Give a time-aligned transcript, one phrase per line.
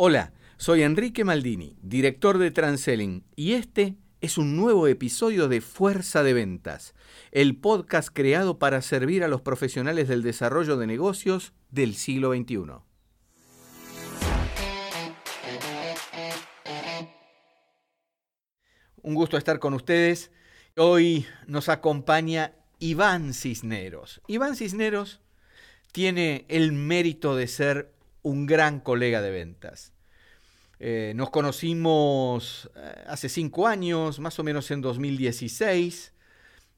[0.00, 6.22] Hola, soy Enrique Maldini, director de Transelling, y este es un nuevo episodio de Fuerza
[6.22, 6.94] de Ventas,
[7.32, 12.58] el podcast creado para servir a los profesionales del desarrollo de negocios del siglo XXI.
[19.02, 20.30] Un gusto estar con ustedes.
[20.76, 24.22] Hoy nos acompaña Iván Cisneros.
[24.28, 25.20] Iván Cisneros
[25.90, 29.92] tiene el mérito de ser un gran colega de ventas.
[30.80, 36.12] Eh, nos conocimos eh, hace cinco años, más o menos en 2016.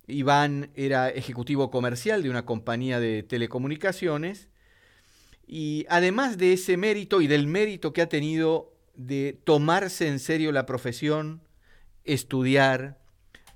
[0.06, 4.48] Iván era ejecutivo comercial de una compañía de telecomunicaciones.
[5.46, 10.52] Y además de ese mérito y del mérito que ha tenido de tomarse en serio
[10.52, 11.42] la profesión,
[12.04, 12.98] estudiar,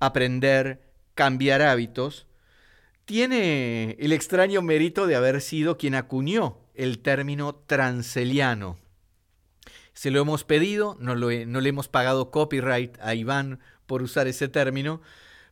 [0.00, 0.82] aprender,
[1.14, 2.26] cambiar hábitos,
[3.04, 8.76] tiene el extraño mérito de haber sido quien acuñó el término transeliano.
[9.92, 15.00] Se lo hemos pedido, no, le hemos pagado copyright a Iván por usar ese término,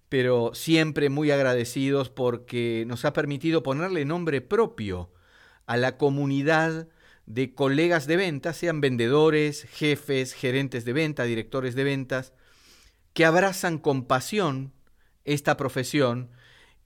[0.09, 5.13] pero siempre muy agradecidos porque nos ha permitido ponerle nombre propio
[5.67, 6.89] a la comunidad
[7.27, 12.33] de colegas de ventas, sean vendedores, jefes, gerentes de venta, directores de ventas,
[13.15, 14.73] que abrazan con pasión
[15.25, 16.31] esta profesión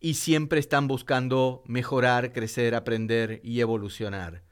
[0.00, 4.42] y siempre están buscando mejorar, crecer, aprender y evolucionar.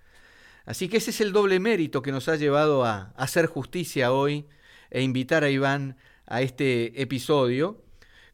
[0.64, 4.46] Así que ese es el doble mérito que nos ha llevado a hacer justicia hoy
[4.90, 7.82] e invitar a Iván a este episodio.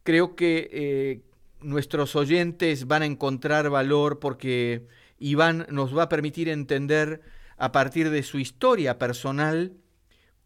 [0.04, 1.22] Creo que eh,
[1.60, 4.86] nuestros oyentes van a encontrar valor porque
[5.18, 7.20] Iván nos va a permitir entender
[7.56, 9.74] a partir de su historia personal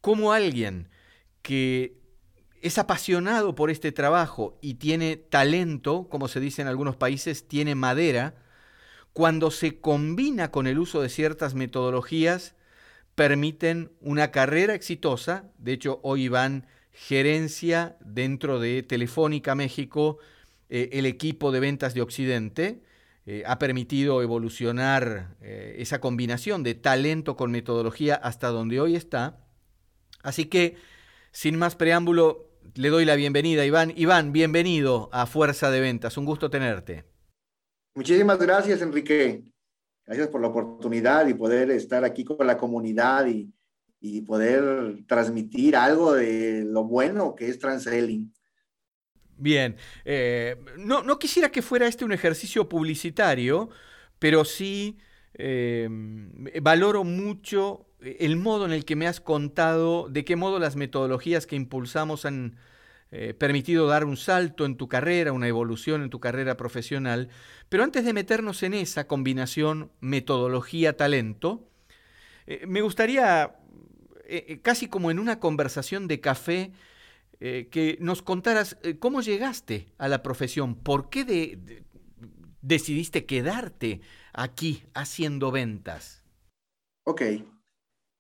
[0.01, 0.89] cómo alguien
[1.43, 1.99] que
[2.65, 7.75] es apasionado por este trabajo y tiene talento, como se dice en algunos países, tiene
[7.75, 8.37] madera,
[9.13, 12.55] cuando se combina con el uso de ciertas metodologías,
[13.15, 15.53] permiten una carrera exitosa.
[15.59, 20.17] De hecho, hoy van gerencia dentro de Telefónica México,
[20.71, 22.83] eh, el equipo de ventas de Occidente.
[23.27, 29.45] Eh, ha permitido evolucionar eh, esa combinación de talento con metodología hasta donde hoy está.
[30.23, 30.77] Así que,
[31.31, 33.93] sin más preámbulo, le doy la bienvenida, Iván.
[33.97, 36.17] Iván, bienvenido a Fuerza de Ventas.
[36.17, 37.05] Un gusto tenerte.
[37.95, 39.45] Muchísimas gracias, Enrique.
[40.07, 43.51] Gracias por la oportunidad y poder estar aquí con la comunidad y,
[44.27, 48.35] poder transmitir algo de lo bueno que es Transelling.
[49.39, 53.71] Bien, eh, no, no, quisiera que fuera este un ejercicio publicitario,
[54.19, 54.99] pero sí
[55.35, 55.89] eh,
[56.63, 61.47] valoro mucho el modo en el que me has contado de qué modo las metodologías
[61.47, 62.57] que impulsamos han
[63.17, 67.29] eh, permitido dar un salto en tu carrera, una evolución en tu carrera profesional.
[67.69, 71.69] Pero antes de meternos en esa combinación metodología-talento,
[72.49, 73.55] eh, me gustaría,
[74.27, 76.73] eh, casi como en una conversación de café,
[77.41, 81.59] que nos contaras cómo llegaste a la profesión, por qué
[82.63, 84.01] decidiste quedarte
[84.35, 86.23] aquí haciendo ventas.
[87.07, 87.23] Ok,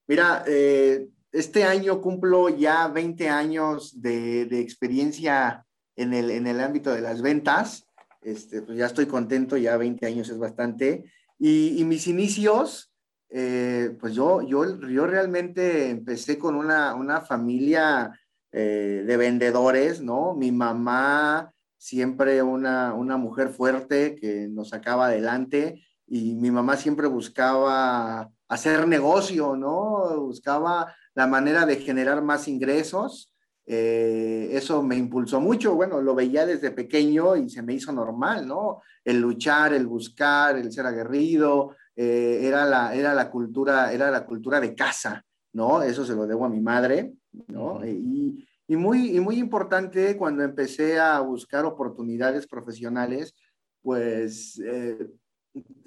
[0.07, 5.65] Mira, eh, este año cumplo ya 20 años de, experiencia
[5.97, 7.87] en el, en el, ámbito de las ventas.
[8.21, 11.05] Este, pues ya estoy contento, ya 20 años es bastante.
[11.39, 12.93] Y, mis inicios,
[13.31, 18.13] eh, pues yo, yo, yo realmente empecé con una, una familia
[18.53, 20.35] eh, de vendedores, ¿no?
[20.35, 27.07] Mi mamá, siempre una, una mujer fuerte que nos sacaba adelante y mi mamá siempre
[27.07, 30.21] buscaba hacer negocio, ¿no?
[30.21, 33.33] Buscaba la manera de generar más ingresos.
[33.67, 38.47] Eh, eso me impulsó mucho, bueno, lo veía desde pequeño y se me hizo normal,
[38.47, 38.83] ¿no?
[39.03, 44.27] El luchar, el buscar, el ser aguerrido, eh, era, la, era, la cultura, era la
[44.27, 45.83] cultura de casa, ¿no?
[45.83, 47.15] Eso se lo debo a mi madre,
[47.49, 47.85] ¿no?
[47.87, 53.35] Y, y, muy, y muy importante cuando empecé a buscar oportunidades profesionales,
[53.81, 55.09] pues eh,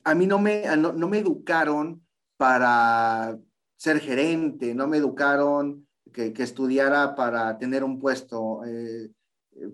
[0.07, 2.01] a mí no me, no, no me educaron
[2.37, 3.37] para
[3.75, 8.61] ser gerente, no me educaron que, estudiara para tener un puesto.
[8.65, 9.11] Eh,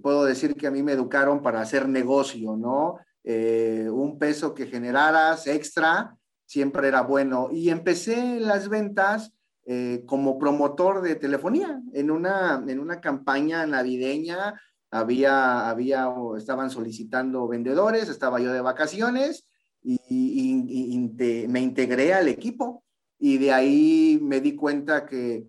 [0.01, 2.97] puedo decir que a mí me educaron para hacer negocio, ¿no?
[3.24, 7.50] Eh, un peso que generaras extra siempre era bueno.
[7.51, 9.33] Y empecé las ventas
[9.68, 14.59] eh, como promotor de telefonía en una, en una campaña navideña.
[14.89, 19.45] Había, había, estaban solicitando vendedores, estaba yo de vacaciones
[19.83, 22.83] y, me integré al equipo
[23.19, 25.47] y de ahí me di cuenta que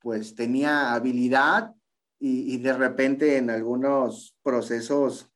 [0.00, 1.74] pues tenía habilidad
[2.18, 5.30] y, de repente en algunos procesos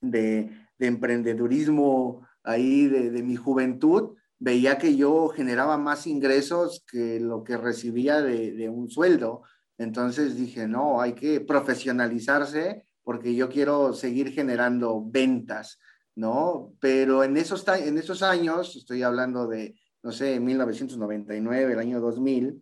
[0.00, 7.42] de, de emprendedurismo ahí de, mi juventud, veía que yo generaba más ingresos que lo
[7.42, 9.42] que recibía de, de un sueldo.
[9.76, 15.78] Entonces dije, no, hay que profesionalizarse porque yo quiero seguir generando ventas,
[16.18, 16.74] ¿no?
[16.80, 22.60] Pero en esos, en esos años, estoy hablando de, no sé, 1999, el año 2000,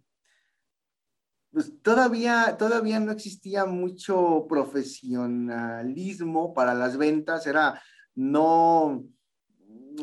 [1.51, 7.81] pues todavía, todavía no existía mucho profesionalismo para las ventas, era
[8.15, 9.07] no,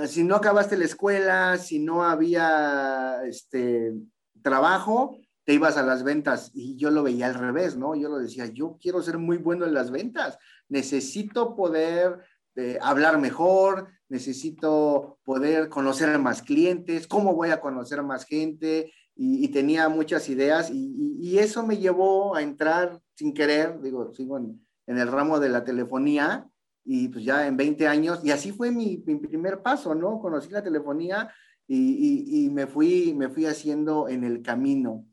[0.07, 3.93] si no acabaste la escuela, si no había este
[4.41, 7.93] trabajo, te ibas a las ventas y yo lo veía al revés, ¿no?
[7.93, 10.39] Yo lo decía, yo quiero ser muy bueno en las ventas,
[10.69, 12.17] necesito poder
[12.55, 19.47] eh, hablar mejor, necesito poder conocer más clientes, cómo voy a conocer más gente y,
[19.47, 25.07] tenía muchas ideas y, eso me llevó a entrar sin querer, digo, sigo en, el
[25.07, 26.47] ramo de la telefonía
[26.83, 30.19] y pues ya en 20 años, y así fue mi, mi primer paso, ¿no?
[30.19, 31.33] Conocí la telefonía
[31.65, 35.07] y, y, me, fui, me fui haciendo en el camino.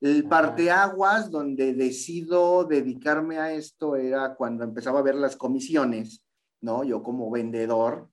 [0.00, 6.25] El parteaguas donde decido dedicarme a esto era cuando empezaba a ver las comisiones,
[6.60, 6.84] ¿no?
[6.84, 8.08] Yo como vendedor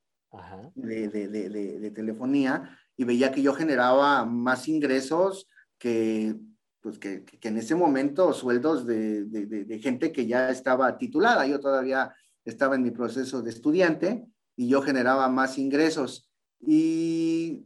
[0.75, 1.49] de, de, de,
[1.79, 5.47] de, telefonía y veía que yo generaba más ingresos
[5.77, 6.35] que,
[6.81, 11.45] pues que, que en ese momento sueldos de, gente que ya estaba titulada.
[11.47, 12.13] Yo todavía
[12.45, 14.25] estaba en mi proceso de estudiante
[14.55, 16.29] y yo generaba más ingresos.
[16.59, 17.65] Y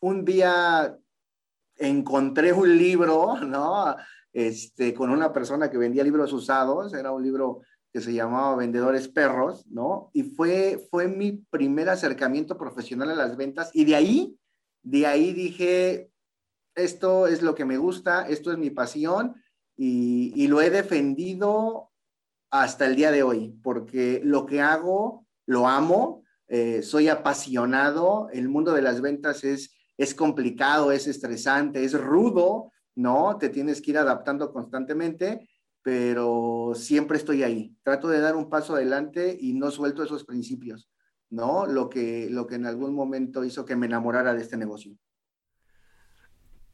[0.00, 0.96] un día
[1.76, 3.94] encontré un libro, ¿no?
[4.32, 7.62] Este, con una persona que vendía libros usados, era un libro
[7.96, 10.10] que se llamaba Vendedores Perros, ¿no?
[10.12, 14.38] Y fue, fue mi primer acercamiento profesional a las ventas y de ahí,
[14.82, 16.10] de ahí dije,
[16.74, 19.36] esto es lo que me gusta, esto es mi pasión
[19.78, 21.90] y, y lo he defendido
[22.50, 28.50] hasta el día de hoy, porque lo que hago, lo amo, eh, soy apasionado, el
[28.50, 33.38] mundo de las ventas es es complicado, es estresante, es rudo, ¿no?
[33.38, 35.48] Te tienes que ir adaptando constantemente,
[35.86, 37.76] pero siempre estoy ahí.
[37.84, 40.90] Trato de dar un paso adelante y no suelto esos principios,
[41.30, 41.64] ¿no?
[41.64, 44.96] Lo que, lo que en algún momento hizo que me enamorara de este negocio.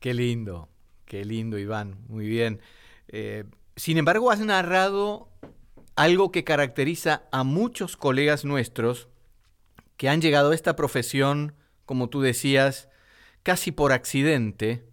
[0.00, 0.70] Qué lindo,
[1.04, 2.62] qué lindo, Iván, muy bien.
[3.08, 3.44] Eh,
[3.76, 5.28] sin embargo, has narrado
[5.94, 9.10] algo que caracteriza a muchos colegas nuestros
[9.98, 11.54] que han llegado a esta profesión,
[11.84, 12.88] como tú decías,
[13.42, 14.86] casi por accidente,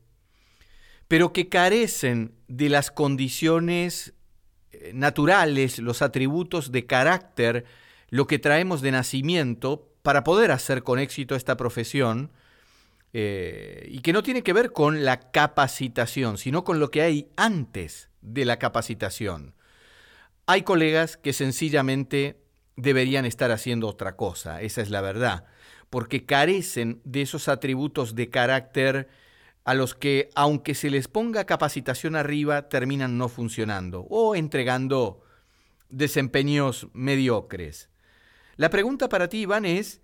[1.07, 4.13] pero que carecen de las condiciones
[4.71, 7.63] eh, naturales, los atributos de carácter,
[8.09, 12.31] lo que traemos de nacimiento para poder hacer con éxito esta profesión,
[13.13, 17.29] eh, y que no tiene que ver con la capacitación, sino con lo que hay
[17.37, 19.55] antes de la capacitación.
[20.45, 22.41] Hay colegas que sencillamente
[22.75, 25.45] deberían estar haciendo otra cosa, esa es la verdad
[25.89, 29.09] porque carecen de esos atributos de carácter
[29.63, 35.23] a los que, aunque se les ponga capacitación arriba, terminan no funcionando o entregando
[35.89, 37.89] desempeños mediocres.
[38.55, 40.01] La pregunta para ti, Iván, es,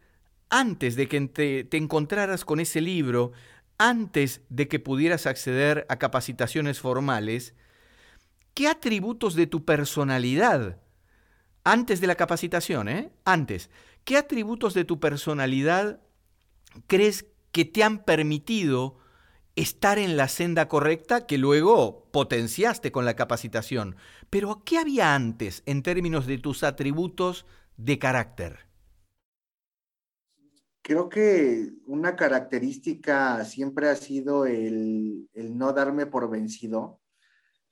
[0.50, 3.31] antes de que te, encontraras con ese libro,
[3.78, 7.54] antes de que pudieras acceder a capacitaciones formales,
[8.54, 10.80] ¿qué atributos de tu personalidad,
[11.63, 13.12] antes de la capacitación, eh?
[13.25, 13.69] antes,
[14.06, 16.00] ¿Qué atributos de tu personalidad
[16.86, 19.00] crees que te han permitido
[19.56, 23.96] estar en la senda correcta que luego potenciaste con la capacitación?
[24.30, 27.46] Pero ¿qué había antes en términos de tus atributos
[27.77, 28.60] de carácter?
[30.82, 37.00] Creo que una característica siempre ha sido el, no darme por vencido.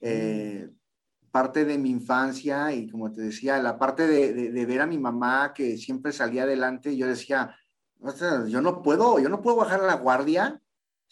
[0.02, 0.84] Eh, mm
[1.34, 5.52] parte de mi infancia y como te decía, la parte de, ver a mi mamá
[5.52, 7.56] que siempre salía adelante, yo decía,
[8.48, 10.62] yo no puedo, yo no puedo bajar la guardia.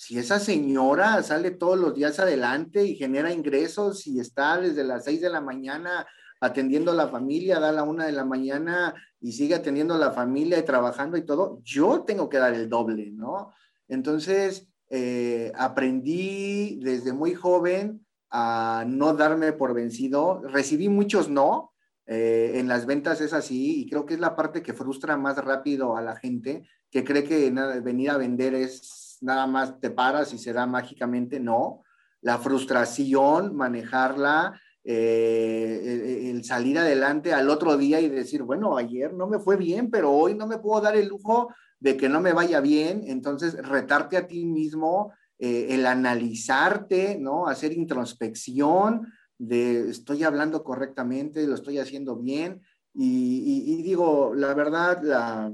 [0.01, 5.03] Si esa señora sale todos los días adelante y genera ingresos y está desde las
[5.03, 6.08] seis de la mañana
[6.39, 10.12] atendiendo a la familia, da la una de la mañana y sigue atendiendo a la
[10.12, 13.53] familia y trabajando y todo, yo tengo que dar el doble, ¿no?
[13.88, 20.41] Entonces, eh, aprendí desde muy joven a no darme por vencido.
[20.48, 21.74] Recibí muchos no.
[22.08, 25.38] Eh, en las ventas es así y creo que es la parte que frustra más
[25.38, 27.51] rápido a la gente, que cree que
[27.84, 31.40] venir a vender es nada más te paras y se da mágicamente.
[31.40, 31.84] No.
[32.22, 39.28] La frustración, manejarla, eh, el, salir adelante al otro día y decir, bueno, ayer no
[39.28, 42.34] me fue bien, pero hoy no me puedo dar el lujo de que no me
[42.34, 43.04] vaya bien.
[43.06, 47.48] Entonces, retarte a ti mismo, eh, el analizarte, ¿no?
[47.48, 52.62] Hacer introspección de estoy hablando correctamente, lo estoy haciendo bien.
[52.94, 55.51] Y, digo, la verdad, la,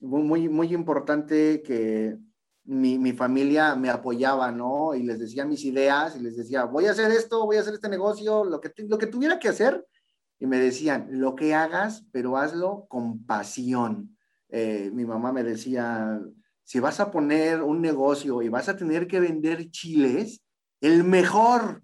[0.00, 2.16] muy, muy importante que
[2.64, 4.94] mi, mi, familia me apoyaba, ¿no?
[4.94, 7.74] Y les decía mis ideas y les decía, voy a hacer esto, voy a hacer
[7.74, 9.84] este negocio, lo que, lo que tuviera que hacer.
[10.38, 14.16] Y me decían, lo que hagas, pero hazlo con pasión.
[14.48, 16.20] Eh, mi mamá me decía,
[16.64, 20.42] si vas a poner un negocio y vas a tener que vender chiles,
[20.80, 21.82] el mejor,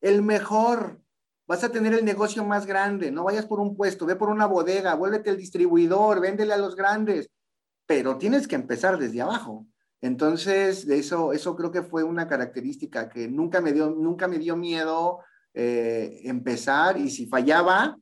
[0.00, 1.00] el mejor,
[1.46, 4.46] vas a tener el negocio más grande, no vayas por un puesto, ve por una
[4.46, 7.30] bodega, vuélvete el distribuidor, véndele a los grandes,
[7.86, 9.66] pero tienes que empezar desde abajo.
[10.04, 14.54] Entonces, eso, eso creo que fue una característica que nunca me dio, nunca me dio
[14.54, 15.20] miedo
[15.54, 17.96] eh, empezar y si fallaba,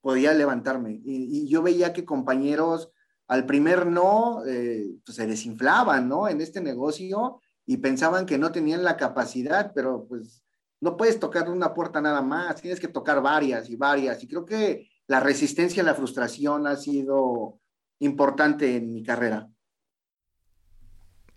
[0.00, 1.00] podía levantarme.
[1.04, 2.90] Y, yo veía que compañeros
[3.28, 6.26] al primer no eh, pues se desinflaban, ¿no?
[6.26, 10.42] En este negocio y pensaban que no tenían la capacidad, pero pues
[10.80, 14.20] no puedes tocar una puerta nada más, tienes que tocar varias y varias.
[14.24, 17.60] Y creo que la resistencia a la frustración ha sido
[18.00, 19.48] importante en mi carrera.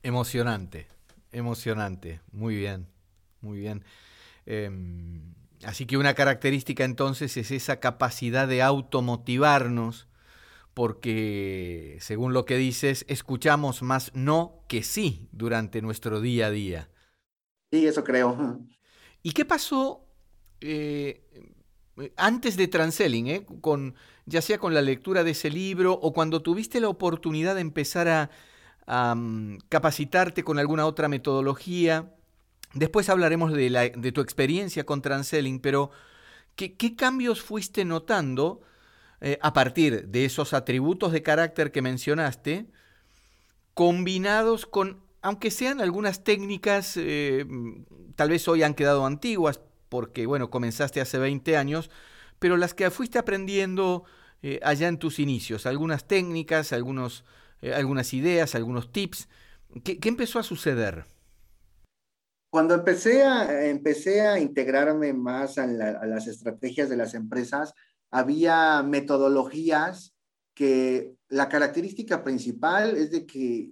[0.06, 0.88] Emocionante,
[1.32, 2.86] emocionante, muy bien,
[3.42, 3.84] muy bien.
[4.46, 5.34] Em,
[5.64, 10.08] así que una característica entonces es esa capacidad de automotivarnos,
[10.76, 16.90] porque según lo que dices, escuchamos más no que sí durante nuestro día a día.
[17.72, 18.60] Sí, eso creo.
[19.24, 20.06] ¿Y qué pasó
[20.62, 21.24] eh,
[22.16, 23.96] antes de Transelling, eh, con,
[24.28, 28.08] ya sea con la lectura de ese libro o cuando tuviste la oportunidad de empezar
[28.08, 28.30] a
[28.86, 32.14] capacitarte con alguna otra metodología.
[32.74, 35.92] Después hablaremos de, tu experiencia con Transelling, pero
[36.56, 38.62] ¿qué, cambios fuiste notando
[39.22, 42.68] eh, a partir de esos atributos de carácter que mencionaste,
[43.74, 47.46] combinados con, aunque sean algunas técnicas, eh,
[48.16, 51.90] tal vez hoy han quedado antiguas, porque bueno, comenzaste hace 20 años,
[52.40, 54.04] pero las que fuiste aprendiendo
[54.44, 57.24] eh, allá en tus inicios, algunas técnicas, algunos
[57.66, 59.28] eh, algunas ideas, algunos tips.
[59.84, 61.06] ¿Qué, empezó a suceder?
[62.52, 67.74] Cuando empecé a, empecé a integrarme más a, las estrategias de las empresas,
[68.12, 70.14] había metodologías
[70.54, 73.72] que la característica principal es de que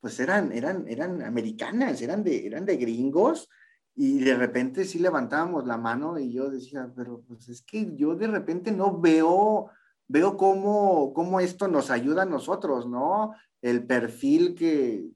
[0.00, 3.48] pues eran, eran, eran americanas, eran de, eran de gringos,
[3.96, 8.14] y de repente sí levantábamos la mano y yo decía, pero pues es que yo
[8.14, 9.70] de repente no veo
[10.08, 13.34] veo cómo, cómo esto nos ayuda a nosotros, ¿no?
[13.62, 15.06] El perfil que,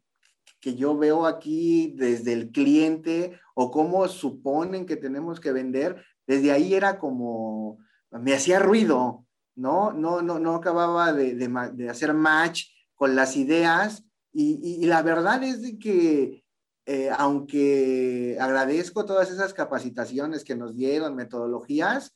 [0.61, 6.53] que yo veo aquí desde el cliente o cómo suponen que tenemos que vender, desde
[6.53, 7.79] ahí era como,
[8.11, 9.93] me hacía ruido, ¿no?
[9.93, 12.65] No, no, no acababa de, de, hacer match
[12.95, 16.45] con las ideas y, la verdad es que
[16.87, 22.15] eh, aunque agradezco todas esas capacitaciones que nos dieron, metodologías,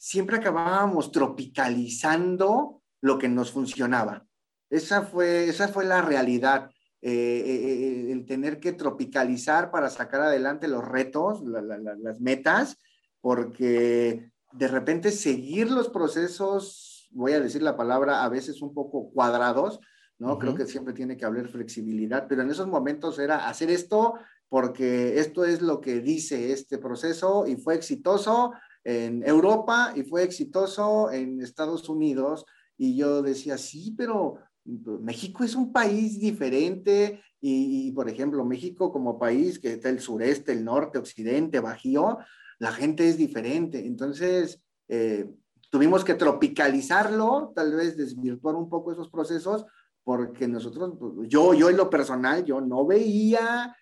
[0.00, 4.26] siempre acabábamos tropicalizando lo que nos funcionaba.
[4.70, 6.70] Esa fue, esa fue la realidad,
[7.02, 12.78] eh, eh, eh, el tener que tropicalizar para sacar adelante los retos, las metas,
[13.20, 19.10] porque de repente seguir los procesos, voy a decir la palabra, a veces un poco
[19.10, 19.80] cuadrados,
[20.18, 20.38] ¿no?
[20.38, 24.14] Creo que siempre tiene que haber flexibilidad, pero en esos momentos era hacer esto
[24.48, 28.52] porque esto es lo que dice este proceso y fue exitoso,
[28.84, 32.44] en Europa y fue exitoso en Estados Unidos.
[32.76, 39.18] Y yo decía, sí, pero México es un país diferente y, por ejemplo, México como
[39.18, 42.18] país que está el sureste, el norte, occidente, bajío,
[42.58, 43.86] la gente es diferente.
[43.86, 45.30] Entonces, eh,
[45.70, 49.64] tuvimos que tropicalizarlo, tal vez desvirtuar un poco esos procesos,
[50.04, 50.94] porque nosotros,
[51.28, 53.76] yo, yo en lo personal, yo no veía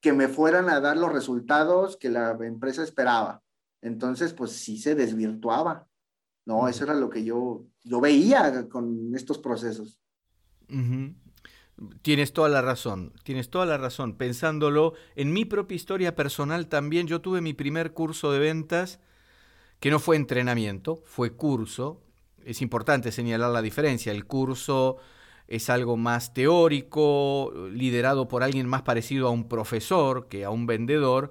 [0.00, 3.42] que me fueran a dar los resultados que la empresa esperaba.
[3.82, 5.86] Entonces, pues sí se desvirtuaba.
[6.44, 9.98] No, eso era lo que yo, yo veía con estos procesos.
[12.02, 14.16] Tienes toda la razón, tienes toda la razón.
[14.16, 18.98] Pensándolo, en mi propia historia personal también, yo tuve mi primer curso de ventas,
[19.78, 22.02] que no fue entrenamiento, fue curso.
[22.44, 24.10] Es importante señalar la diferencia.
[24.10, 24.96] El curso
[25.46, 30.66] es algo más teórico, liderado por alguien más parecido a un profesor que a un
[30.66, 31.30] vendedor,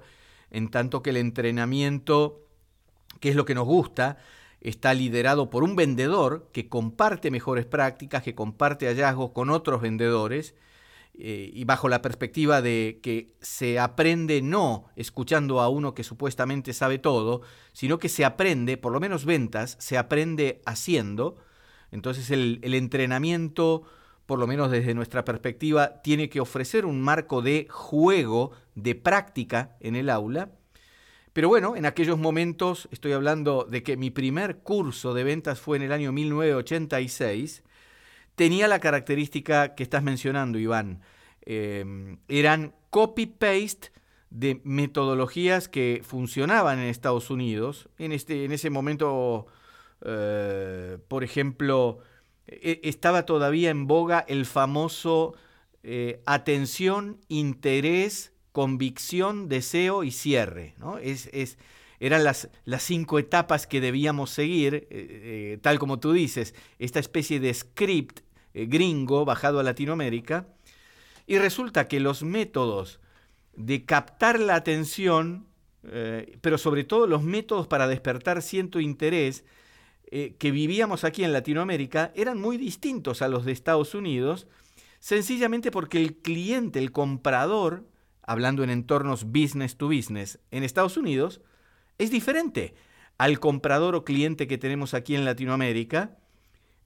[0.50, 2.46] en tanto que el entrenamiento,
[3.20, 4.18] que es lo que nos gusta,
[4.60, 10.54] está liderado por un vendedor que comparte mejores prácticas, que comparte hallazgos con otros vendedores,
[11.20, 16.72] eh, y bajo la perspectiva de que se aprende no escuchando a uno que supuestamente
[16.72, 21.36] sabe todo, sino que se aprende, por lo menos ventas, se aprende haciendo.
[21.90, 23.82] Entonces el, el entrenamiento
[24.28, 29.74] por lo menos desde nuestra perspectiva, tiene que ofrecer un marco de juego, de práctica
[29.80, 30.50] en el aula.
[31.32, 35.78] Pero bueno, en aquellos momentos, estoy hablando de que mi primer curso de ventas fue
[35.78, 37.62] en el año 1986,
[38.34, 41.00] tenía la característica que estás mencionando, Iván.
[41.46, 43.92] em, eran copy-paste
[44.28, 47.88] de metodologías que funcionaban en Estados Unidos.
[47.96, 49.46] En, este, en ese momento,
[50.04, 52.00] eh, por ejemplo,
[52.48, 55.34] estaba todavía en boga el famoso
[55.82, 60.74] eh, atención, interés, convicción, deseo y cierre.
[60.78, 60.98] ¿no?
[60.98, 61.28] Es,
[62.00, 67.40] eran las, las, cinco etapas que debíamos seguir, eh, tal como tú dices, esta especie
[67.40, 68.20] de script
[68.54, 70.46] gringo bajado a Latinoamérica.
[71.26, 73.00] Y resulta que los métodos
[73.54, 75.46] de captar la atención,
[75.82, 79.44] eh, pero sobre todo los métodos para despertar cierto interés
[80.10, 84.46] eh, que vivíamos aquí en Latinoamérica eran muy distintos a los de Estados Unidos,
[85.00, 87.86] sencillamente porque el cliente, el comprador,
[88.22, 91.42] hablando en entornos business to business en Estados Unidos,
[91.98, 92.74] es diferente
[93.18, 96.16] al comprador o cliente que tenemos aquí en Latinoamérica.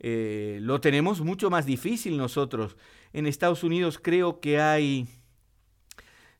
[0.00, 2.76] Eh, lo tenemos mucho más difícil nosotros.
[3.12, 5.06] En Estados Unidos creo que hay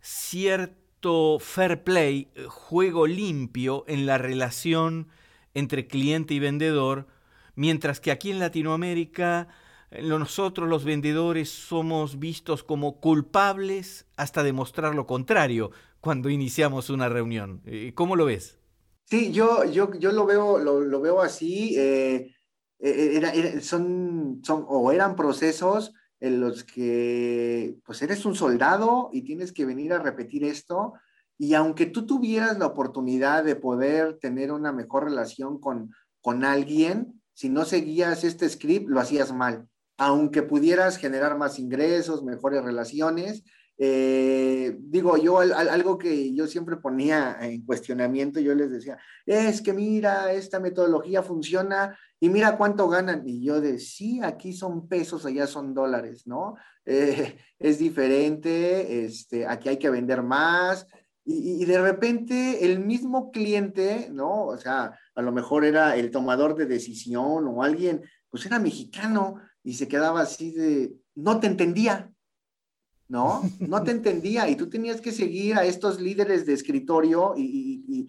[0.01, 5.09] cierto fair play, eh, juego limpio en la relación
[5.55, 7.07] entre cliente y vendedor,
[7.55, 9.49] mientras que aquí en Latinoamérica
[9.91, 17.09] eh, nosotros los vendedores somos vistos como culpables hasta demostrar lo contrario cuando iniciamos una
[17.09, 17.63] reunión.
[17.67, 18.59] Eh, ¿Cómo lo ves?
[19.05, 21.77] Sí, yo, yo, yo lo, veo, lo, veo así.
[23.61, 25.93] son, son, o eran procesos
[26.23, 30.95] en los que pues eres un soldado y tienes que venir a repetir esto.
[31.39, 37.21] Y aunque tú tuvieras la oportunidad de poder tener una mejor relación con, con alguien,
[37.35, 39.69] si no seguías este script, lo hacías mal.
[39.99, 43.45] Aunque pudieras generar más ingresos, mejores relaciones,
[43.79, 49.73] eh, digo, yo algo que yo siempre ponía en cuestionamiento, yo les decía, es que
[49.73, 53.27] mira, esta metodología funciona y mira cuánto ganan.
[53.27, 56.55] Y yo de, sí, aquí son pesos, allá son dólares, ¿no?
[56.85, 60.89] Eh, es diferente, este, aquí hay que vender más.
[61.25, 64.47] Y, y, de repente el mismo cliente, ¿no?
[64.47, 69.37] O sea, a lo mejor era el tomador de decisión o alguien, pues era mexicano
[69.63, 72.11] y se quedaba así de, no te entendía,
[73.09, 73.43] ¿no?
[73.61, 78.09] No te entendía y tú tenías que seguir a estos líderes de escritorio y,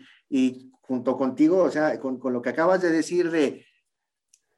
[0.82, 3.65] junto contigo, o sea, con, lo que acabas de decir de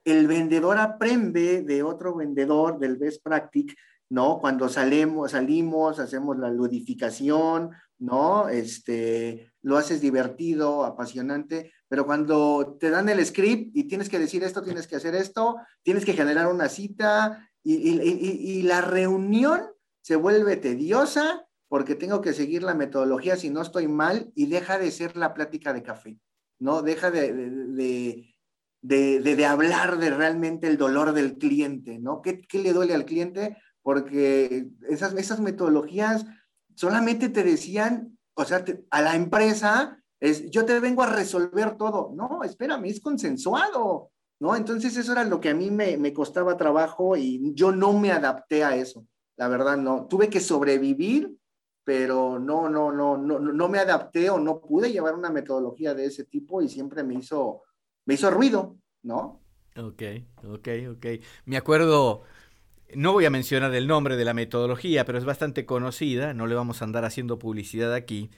[0.04, 3.76] el vendedor aprende de otro vendedor del best practice,
[4.10, 4.39] ¿no?
[4.39, 8.49] Cuando salimos, salimos, hacemos la ludificación, ¿no?
[8.49, 14.43] Este, lo haces divertido, apasionante, pero cuando te dan el script y tienes que decir
[14.43, 19.62] esto, tienes que hacer esto, tienes que generar una cita y la reunión
[20.01, 24.77] se vuelve tediosa porque tengo que seguir la metodología si no estoy mal y deja
[24.77, 26.19] de ser la plática de café,
[26.60, 26.81] ¿no?
[26.81, 28.36] Deja de,
[28.81, 32.21] de, hablar de realmente el dolor del cliente, ¿no?
[32.21, 33.58] ¿Qué, le duele al cliente?
[33.81, 36.25] Porque esas, esas metodologías
[36.76, 42.12] solamente te decían, o sea, a la empresa es, yo te vengo a resolver todo.
[42.16, 44.56] No, espérame, es consensuado, ¿no?
[44.56, 48.12] Entonces eso era lo que a mí me, me costaba trabajo y yo no me
[48.12, 49.06] adapté a eso
[49.38, 50.08] la verdad no.
[50.08, 51.38] Tuve que sobrevivir,
[51.84, 56.06] pero no, no, no, no, no me adapté o no pude llevar una metodología de
[56.06, 57.64] ese tipo y siempre me hizo,
[58.06, 59.42] me hizo ruido, ¿no?
[59.78, 60.04] Ok,
[60.48, 61.06] ok, ok.
[61.46, 62.24] Me acuerdo,
[62.95, 66.55] no voy a mencionar el nombre de la metodología, pero es bastante conocida, no le
[66.55, 68.29] vamos a andar haciendo publicidad aquí,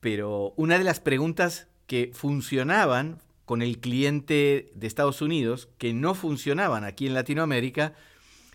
[0.00, 6.14] pero una de las preguntas que funcionaban con el cliente de Estados Unidos, que no
[6.14, 7.94] funcionaban aquí en Latinoamérica,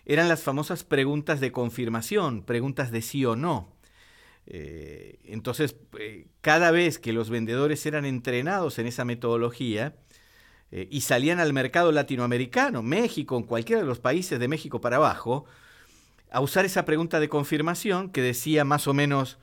[0.06, 3.70] eran las famosas preguntas de confirmación, preguntas de sí o no.
[4.48, 9.96] Eh, entonces, eh, cada vez que los vendedores eran entrenados en esa metodología
[10.72, 14.98] eh, y salían al mercado latinoamericano, México, en cualquiera de los países de México para
[14.98, 15.46] abajo,
[16.32, 19.38] a usar esa pregunta de confirmación que decía más o menos,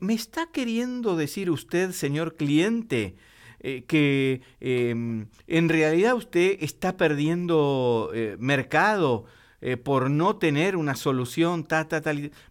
[0.00, 3.16] ¿me está queriendo decir usted, señor cliente,
[3.60, 9.24] que em, en realidad usted está perdiendo mercado?
[9.62, 11.66] Eh, por no tener una solución.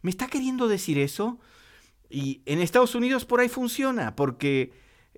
[0.02, 1.39] ¿Me está queriendo decir eso?
[2.10, 4.72] Y en Estados Unidos por ahí funciona, porque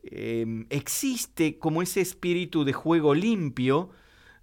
[0.03, 3.89] em, existe como ese espíritu de juego limpio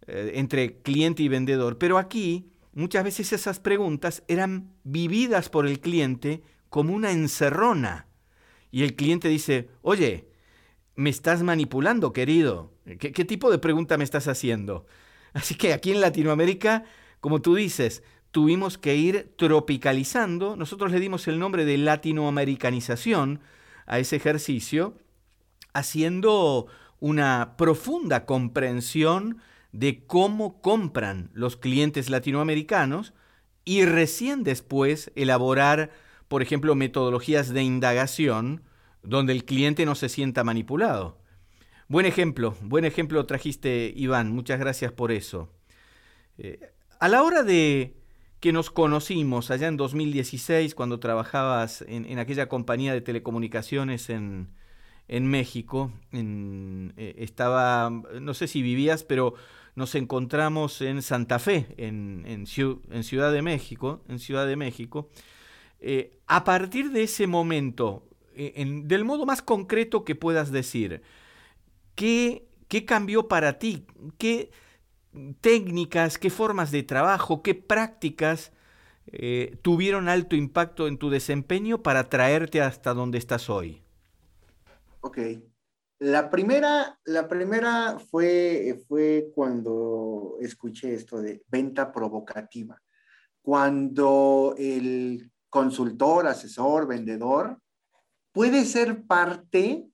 [0.07, 1.79] eh, entre cliente y vendedor.
[1.79, 8.07] Pero aquí muchas veces esas preguntas eran vividas por el cliente como una encerrona.
[8.71, 10.29] Y el cliente dice, oye,
[10.95, 12.73] me estás manipulando, querido.
[12.99, 14.87] qué tipo de pregunta me estás haciendo?
[15.33, 16.85] Así que aquí en Latinoamérica
[17.21, 23.41] como tú dices, tuvimos que ir tropicalizando, nosotros le dimos el nombre de latinoamericanización
[23.87, 24.97] a ese ejercicio,
[25.73, 26.67] haciendo
[27.01, 29.39] una profunda comprensión
[29.73, 33.13] de cómo compran los clientes latinoamericanos
[33.65, 35.91] y recién después elaborar,
[36.29, 38.63] por ejemplo, metodologías de indagación
[39.03, 41.19] donde el cliente no se sienta manipulado.
[41.87, 45.51] Buen ejemplo, buen ejemplo trajiste, Iván, muchas gracias por eso.
[46.37, 47.97] Eh, a la hora de
[48.41, 54.49] que nos conocimos allá en 2016, cuando trabajabas en, aquella compañía de telecomunicaciones en,
[55.09, 59.35] México, eh, estaba, no sé si vivías, pero
[59.75, 65.11] nos encontramos en Santa Fe, en, Ciudad de México, en Ciudad de México.
[65.81, 71.03] Eh, a partir de ese momento, del modo más concreto que puedas decir,
[71.95, 73.87] ¿qué, qué cambió para ti?
[74.19, 74.51] ¿Qué,
[75.41, 78.53] técnicas, qué formas de trabajo, qué prácticas
[79.07, 83.83] eh, tuvieron alto impacto en tu desempeño para traerte hasta donde estás hoy?
[85.01, 85.19] Ok.
[86.01, 92.81] La primera, la primera fue, fue cuando escuché esto de venta provocativa.
[93.43, 97.61] Cuando el consultor, asesor, vendedor
[98.33, 99.89] puede ser parte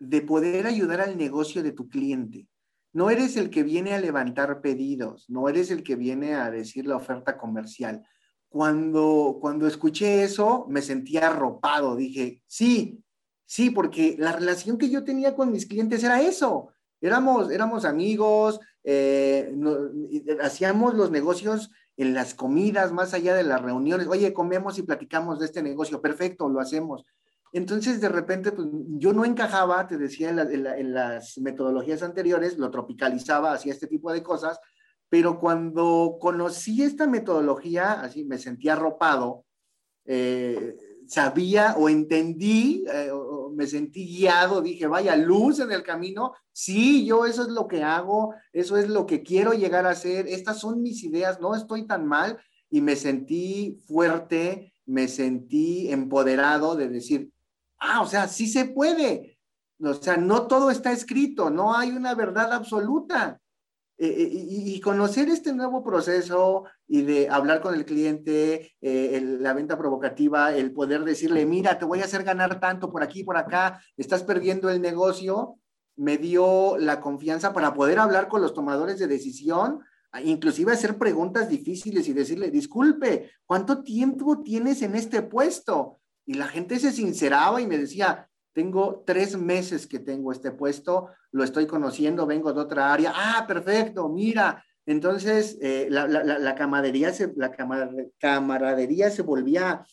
[0.00, 2.48] de poder ayudar al negocio de tu cliente.
[2.92, 6.86] No eres el que viene a levantar pedidos, no eres el que viene a decir
[6.86, 8.04] la oferta comercial.
[8.48, 11.96] Cuando, cuando escuché eso, me sentía arropado.
[11.96, 13.02] Dije, sí,
[13.46, 16.72] sí, porque la relación que yo tenía con mis clientes era eso.
[17.00, 19.54] Éramos, éramos amigos, eh,
[20.40, 24.06] hacíamos los negocios en las comidas, más allá de las reuniones.
[24.06, 26.00] Oye, comemos y platicamos de este negocio.
[26.00, 27.04] Perfecto, lo hacemos.
[27.52, 28.66] Entonces, de repente, pues,
[28.98, 34.22] yo no encajaba, te decía en, las metodologías anteriores, lo tropicalizaba, hacía este tipo de
[34.22, 34.58] cosas,
[35.10, 39.44] pero cuando conocí esta metodología, así me sentía arropado,
[40.06, 40.76] eh,
[41.12, 47.04] sabía o entendí, eh, o me sentí guiado, dije, vaya, luz en el camino, sí,
[47.04, 50.58] yo eso es lo que hago, eso es lo que quiero llegar a hacer, estas
[50.58, 52.38] son mis ideas, no estoy tan mal,
[52.70, 57.30] y me sentí fuerte, me sentí empoderado de decir,
[57.78, 59.38] ah, o sea, sí se puede.
[59.84, 63.41] O sea, no todo está escrito, no hay una verdad absoluta.
[63.98, 69.52] Eh, eh, y, conocer este nuevo proceso y de hablar con el cliente, eh, la
[69.52, 73.36] venta provocativa, el poder decirle, mira, te voy a hacer ganar tanto por aquí, por
[73.36, 75.56] acá, estás perdiendo el negocio,
[75.94, 79.80] me dio la confianza para poder hablar con los tomadores de decisión,
[80.24, 86.00] inclusive hacer preguntas difíciles y decirle, disculpe, ¿cuánto tiempo tienes en este puesto?
[86.24, 91.08] Y la gente se sinceraba y me decía, tengo tres meses que tengo este puesto,
[91.30, 93.12] lo estoy conociendo, vengo de otra área.
[93.14, 94.64] Ah, perfecto, mira.
[94.84, 97.52] Entonces, eh, la, camaradería se, la
[98.18, 99.84] camaradería se volvía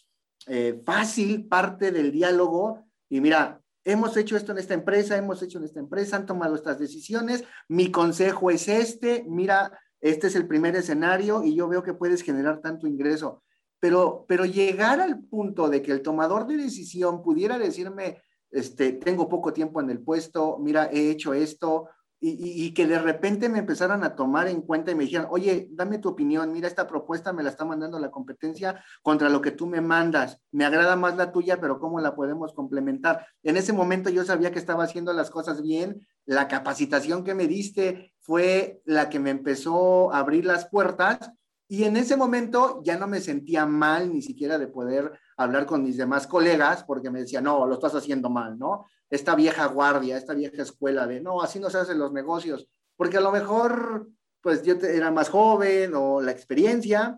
[0.47, 2.85] eh, fácil, parte del diálogo.
[3.07, 6.55] Y mira, hemos hecho esto en esta empresa, hemos hecho en esta empresa, han tomado
[6.55, 11.83] estas decisiones, mi consejo es este, mira, este es el primer escenario y yo veo
[11.83, 13.43] que puedes generar tanto ingreso.
[13.79, 19.29] Pero, pero llegar al punto de que el tomador de decisión pudiera decirme, este, tengo
[19.29, 21.89] poco tiempo en el puesto, mira, he hecho esto,
[22.21, 25.69] y, y, que de repente me empezaran a tomar en cuenta y me dijeran, oye,
[25.71, 29.51] dame tu opinión, mira, esta propuesta me la está mandando la competencia contra lo que
[29.51, 33.25] tú me mandas, me agrada más la tuya, pero ¿cómo la podemos complementar?
[33.41, 37.47] En ese momento yo sabía que estaba haciendo las cosas bien, la capacitación que me
[37.47, 41.31] diste fue la que me empezó a abrir las puertas
[41.69, 45.83] y en ese momento ya no me sentía mal ni siquiera de poder hablar con
[45.83, 48.85] mis demás colegas porque me decían, no, lo estás haciendo mal, ¿no?
[49.09, 53.17] Esta vieja guardia, esta vieja escuela de, no, así no se hacen los negocios, porque
[53.17, 54.09] a lo mejor,
[54.41, 57.17] pues yo era más joven o la experiencia,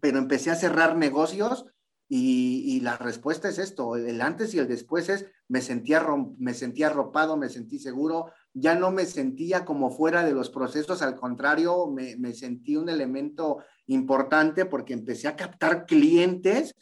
[0.00, 1.66] pero empecé a cerrar negocios
[2.08, 6.02] y, la respuesta es esto, el antes y el después es, me sentía,
[6.38, 11.02] me sentía arropado, me sentí seguro, ya no me sentía como fuera de los procesos,
[11.02, 16.74] al contrario, me, me sentí un elemento importante porque empecé a captar clientes,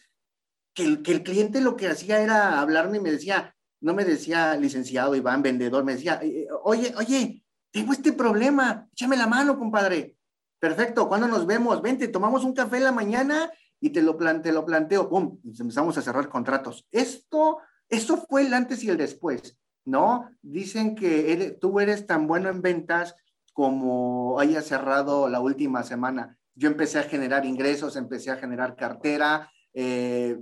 [0.74, 4.04] que el, que el cliente lo que hacía era hablarme y me decía, no me
[4.04, 9.58] decía licenciado Iván, vendedor, me decía, eh, oye, oye, tengo este problema, échame la mano,
[9.58, 10.16] compadre.
[10.58, 11.82] Perfecto, ¿cuándo nos vemos?
[11.82, 15.40] Vente, tomamos un café en la mañana y te lo, plante, lo planteo, ¡pum!
[15.44, 16.86] Empezamos a cerrar contratos.
[16.92, 17.58] Esto,
[17.88, 19.58] eso fue el antes y el después.
[19.84, 20.30] ¿no?
[20.42, 23.16] Dicen que tú eres tan bueno en ventas
[23.52, 26.38] como haya cerrado la última semana.
[26.54, 30.38] Yo empecé a generar ingresos, empecé a generar cartera, eh,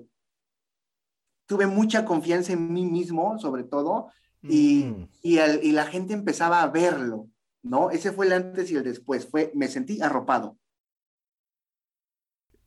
[1.50, 5.08] tuve mucha confianza en mí mismo, sobre todo, y, mm.
[5.22, 7.26] y, la gente empezaba a verlo,
[7.62, 7.90] ¿no?
[7.90, 10.56] Ese fue el antes y el después, fue, me sentí arropado.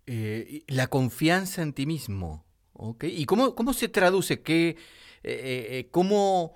[0.06, 3.06] Eh, la confianza en ti mismo, ¿ok?
[3.06, 4.42] ¿Y cómo, cómo se traduce?
[4.42, 4.76] ¿Qué,
[5.24, 6.56] eh, ¿Cómo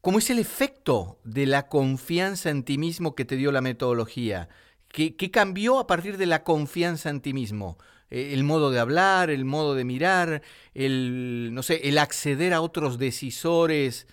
[0.00, 4.48] ¿Cómo es el efecto de la confianza en ti mismo que te dio la metodología?
[4.86, 7.76] ¿Qué, cambió a partir de la confianza en ti mismo?
[8.10, 10.42] Eh, el modo de hablar, el modo de mirar,
[10.74, 14.06] el, no sé, el acceder a otros decisores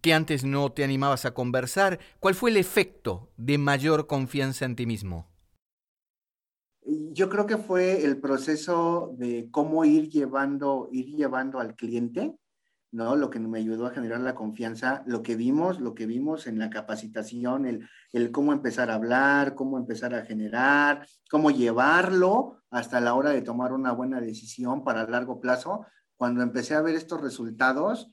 [0.00, 1.98] que antes no te animabas a conversar.
[2.20, 5.28] ¿Cuál fue el efecto de mayor confianza en ti mismo?
[6.84, 12.34] Yo creo que fue el proceso de cómo ir llevando, ir llevando al cliente
[12.92, 13.16] ¿no?
[13.16, 16.58] Lo que me ayudó a generar la confianza, lo que vimos, lo que vimos en
[16.58, 23.00] la capacitación, el, el cómo empezar a hablar, cómo empezar a generar, cómo llevarlo hasta
[23.00, 25.86] la hora de tomar una buena decisión para largo plazo.
[26.16, 28.12] Cuando empecé a ver estos resultados,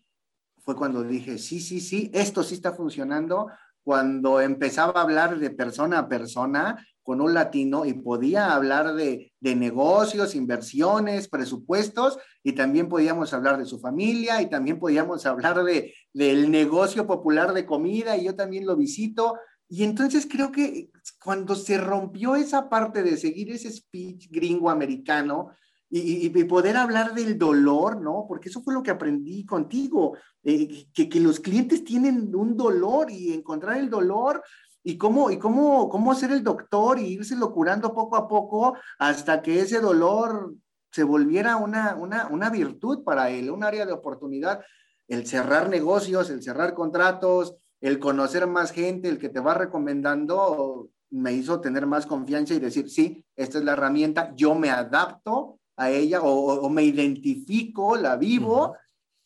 [0.59, 3.47] fue cuando dije, sí, sí, sí, esto sí está funcionando.
[3.83, 9.33] Cuando empezaba a hablar de persona a persona, con un latino y podía hablar de,
[9.41, 15.95] negocios, inversiones, presupuestos y también podíamos hablar de su familia y también podíamos hablar de,
[16.13, 19.39] del negocio popular de comida y yo también lo visito.
[19.67, 25.49] Y entonces creo que cuando se rompió esa parte de seguir ese speech gringo americano,
[25.91, 28.25] y, poder hablar del dolor, ¿no?
[28.27, 33.09] Porque eso fue lo que aprendí contigo, eh, que, que, los clientes tienen un dolor
[33.09, 34.43] y encontrar el dolor
[34.83, 39.41] y cómo, y cómo, cómo ser el doctor y irse curando poco a poco hasta
[39.41, 40.53] que ese dolor
[40.91, 44.61] se volviera una, una, una virtud para él, un área de oportunidad,
[45.07, 50.89] el cerrar negocios, el cerrar contratos, el conocer más gente, el que te va recomendando,
[51.11, 55.59] me hizo tener más confianza y decir, sí, esta es la herramienta, yo me adapto
[55.75, 58.75] a ella o, me identifico, la vivo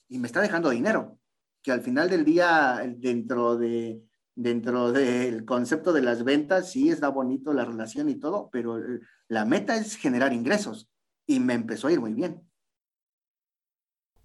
[0.08, 1.18] y me está dejando dinero,
[1.62, 4.02] que al final del día, dentro de
[4.36, 9.00] dentro del concepto de las ventas, sí está bonito la relación y todo, pero eh,
[9.28, 10.89] la meta es generar ingresos
[11.26, 12.41] y me empezó a ir muy bien.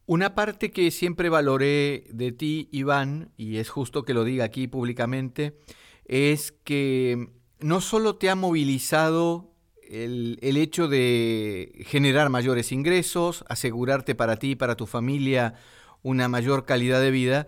[0.07, 4.67] Una parte que siempre valoré de ti, Iván, y es justo que lo diga aquí
[4.67, 5.59] públicamente,
[6.07, 7.29] es que
[7.61, 14.53] no solo te ha movilizado el, el, hecho de generar mayores ingresos, asegurarte para ti
[14.53, 15.55] y para tu familia
[16.03, 17.47] una mayor calidad de vida,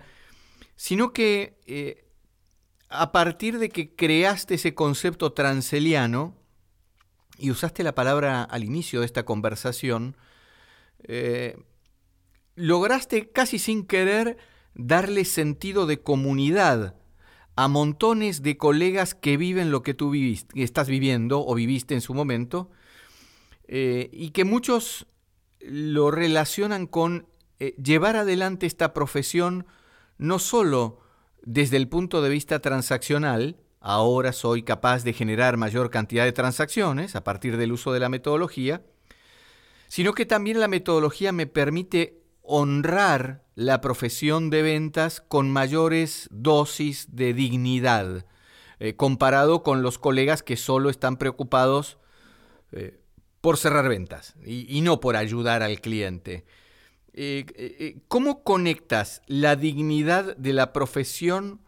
[0.76, 2.09] sino que eh,
[2.90, 6.36] a partir de que creaste ese concepto transeliano,
[7.38, 10.16] y usaste la palabra al inicio de esta conversación,
[11.04, 11.56] eh,
[12.56, 14.36] lograste casi sin querer
[14.74, 16.96] darle sentido de comunidad
[17.56, 22.00] a montones de colegas que viven lo que tú viviste, estás viviendo o viviste en
[22.00, 22.70] su momento,
[23.68, 25.06] eh, y que muchos
[25.60, 27.26] lo relacionan con
[27.60, 29.66] eh, llevar adelante esta profesión
[30.18, 31.00] no solo
[31.42, 37.16] desde el punto de vista transaccional, ahora soy capaz de generar mayor cantidad de transacciones
[37.16, 38.82] a partir del uso de la metodología,
[39.88, 47.08] sino que también la metodología me permite honrar la profesión de ventas con mayores dosis
[47.10, 48.26] de dignidad,
[48.78, 51.98] eh, comparado con los colegas que solo están preocupados
[52.72, 53.00] eh,
[53.40, 56.44] por cerrar ventas y no por ayudar al cliente.
[57.12, 61.60] Eh, eh, eh, ¿cómo conectas la dignidad de la profesión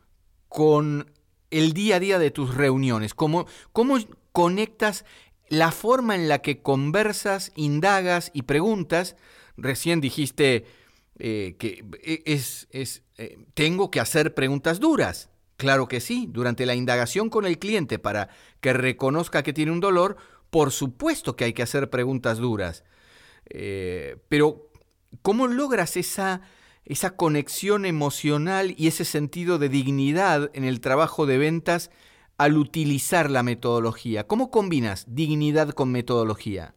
[0.48, 1.10] con
[1.50, 3.14] el día a día de tus reuniones?
[3.14, 3.98] ¿Cómo, cómo
[4.30, 5.04] conectas
[5.48, 9.16] la forma en la que conversas, indagas y preguntas?
[9.56, 10.64] Recién dijiste
[11.18, 13.02] que es, es
[13.54, 15.28] tengo que hacer preguntas duras.
[15.56, 18.28] Claro que sí, durante la indagación con el cliente para
[18.60, 20.16] que reconozca que tiene un dolor,
[20.50, 22.84] por supuesto que hay que hacer preguntas duras.
[24.28, 24.71] pero
[25.20, 26.40] ¿Cómo logras esa,
[26.84, 31.90] esa conexión emocional y ese sentido de dignidad en el trabajo de ventas
[32.38, 34.26] al utilizar la metodología?
[34.26, 36.74] ¿Cómo combinas dignidad con metodología?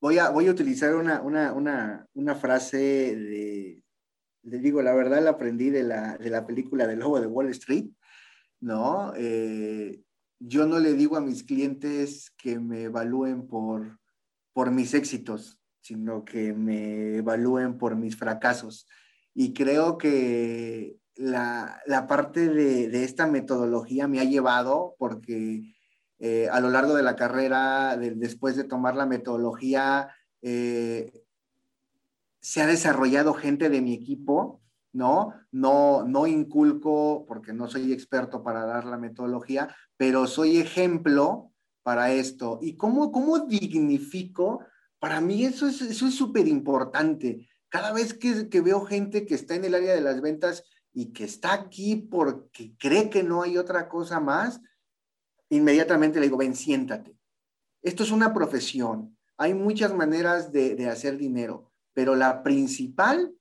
[0.00, 3.82] Voy a, voy a utilizar una, frase de,
[4.42, 7.50] le digo, la verdad la aprendí de la, de la película del lobo de Wall
[7.50, 7.86] Street,
[8.60, 9.12] ¿no?
[9.16, 10.00] Eh,
[10.40, 14.00] yo no le digo a mis clientes que me evalúen por,
[14.52, 18.86] por mis éxitos, sino que me evalúen por mis fracasos.
[19.34, 25.74] Y creo que la, parte de, esta metodología me ha llevado porque
[26.18, 30.08] eh, a lo largo de la carrera, después de tomar la metodología,
[30.40, 31.24] eh,
[32.40, 35.34] se ha desarrollado gente de mi equipo, ¿no?
[35.50, 42.12] No, no inculco, porque no soy experto para dar la metodología, pero soy ejemplo para
[42.12, 42.58] esto.
[42.62, 44.64] ¿Y cómo, cómo dignifico
[45.02, 47.48] para mí eso es eso es súper importante.
[47.68, 50.62] Cada vez que, veo gente que está en el área de las ventas
[50.92, 54.60] y que está aquí porque cree que no hay otra cosa más,
[55.48, 57.18] inmediatamente le digo, ven, siéntate.
[57.82, 59.18] Esto es una profesión.
[59.38, 63.34] Hay muchas maneras de, hacer dinero, pero la principal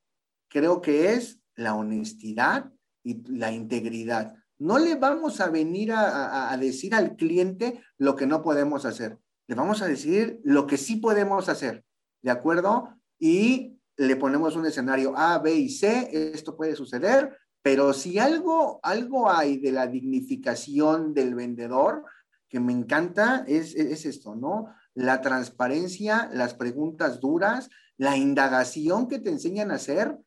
[0.50, 4.34] creo que es la honestidad y la integridad.
[4.58, 9.20] No le vamos a venir a, decir al cliente lo que no podemos hacer.
[9.52, 11.84] Le vamos a decir lo que sí podemos hacer.
[12.22, 12.88] ¿De acuerdo?
[13.20, 16.32] Y le ponemos un escenario A, B y C.
[16.34, 17.38] Esto puede suceder.
[17.62, 22.06] Pero si algo, algo hay de la dignificación del vendedor
[22.48, 24.74] que me encanta, es, es esto, ¿no?
[24.94, 30.18] La transparencia, las preguntas duras, la indagación que te enseñan a hacer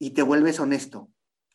[0.00, 1.12] y te vuelves honesto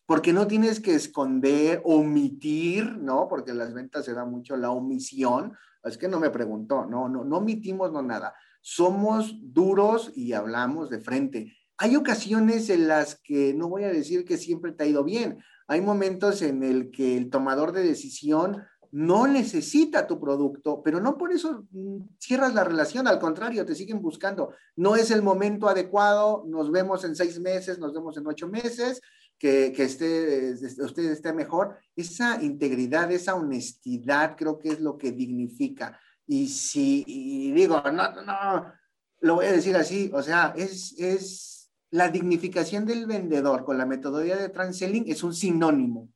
[0.07, 3.27] porque no tienes que esconder, omitir, ¿no?
[3.27, 5.53] Porque las ventas se da mucho la omisión.
[5.87, 8.33] Es que no me preguntó, no, no, no omitimos, no nada.
[8.61, 11.53] Somos duros y hablamos de frente.
[11.77, 15.37] Hay ocasiones en las que no voy a decir que siempre te ha ido bien.
[15.67, 21.17] Hay momentos en el que el tomador de decisión no necesita tu producto, pero no
[21.17, 24.53] por eso mm, cierras la relación, al contrario, te siguen buscando.
[24.75, 29.01] No es el momento adecuado, nos vemos en seis meses, nos vemos en ocho meses,
[29.37, 31.77] que, que esté, usted esté mejor.
[31.95, 35.99] Esa integridad, esa honestidad creo que es lo que dignifica.
[36.25, 38.73] Y si digo, no, no,
[39.21, 43.85] lo voy a decir así, o sea, es, es la dignificación del vendedor con la
[43.85, 46.09] metodología de Transelling es un sinónimo.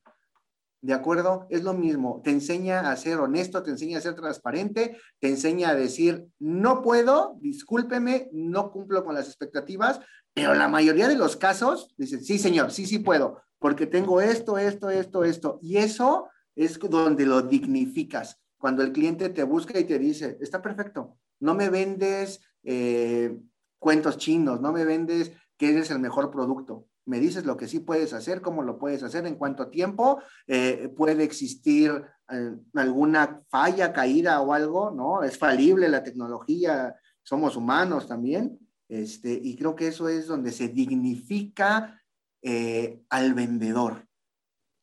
[0.82, 1.46] ¿De acuerdo?
[1.50, 2.22] Es lo mismo.
[2.24, 6.82] Te enseña a ser honesto, te enseña a ser transparente, te enseña a decir, no
[6.82, 10.00] puedo, discúlpeme, no cumplo con las expectativas,
[10.34, 14.58] pero la mayoría de los casos dicen, sí, señor, sí, sí puedo, porque tengo esto,
[14.58, 15.60] esto, esto, esto.
[15.62, 18.40] Y eso es donde lo dignificas.
[18.58, 23.40] Cuando el cliente te busca y te dice, está perfecto, no me vendes eh,
[23.78, 26.88] cuentos chinos, no me vendes que eres el mejor producto.
[27.06, 30.90] Me dices lo que sí puedes hacer, cómo lo puedes hacer, en cuánto tiempo eh,
[30.96, 31.92] puede existir
[32.30, 35.24] eh, alguna falla, caída o algo, ¿no?
[35.24, 38.60] Es falible la tecnología, somos humanos también.
[38.88, 42.02] Este, y creo que eso es donde se dignifica
[42.42, 44.08] eh, al vendedor,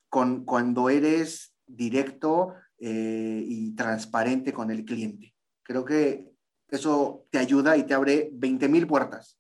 [0.09, 5.35] con, cuando eres directo y transparente con el cliente.
[5.65, 6.31] Creo que
[6.69, 9.38] eso te ayuda y te abre 20 mil puertas.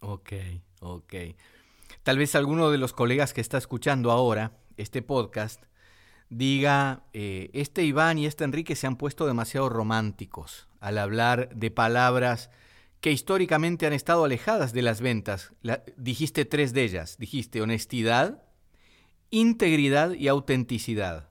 [0.00, 0.32] Ok,
[0.80, 1.14] ok.
[2.02, 5.62] Tal vez alguno de los colegas que está escuchando ahora este podcast
[6.28, 11.70] diga, eh, este Iván y este Enrique se han puesto demasiado románticos al hablar de
[11.70, 12.50] palabras
[13.00, 15.52] que históricamente han estado alejadas de las ventas.
[15.96, 17.16] dijiste tres de ellas.
[17.18, 18.42] Dijiste honestidad,
[19.30, 21.28] integridad y autenticidad.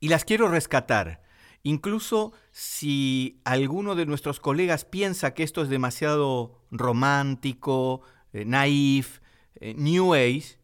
[0.00, 1.22] Y las quiero rescatar.
[1.62, 9.20] Incluso si alguno de nuestros colegas piensa que esto es demasiado romántico, eh, naif,
[9.60, 10.58] eh, New Age,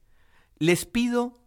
[0.59, 1.41] les pido